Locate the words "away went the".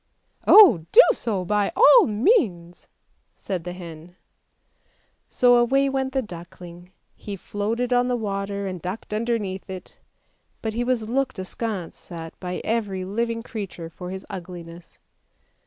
5.57-6.23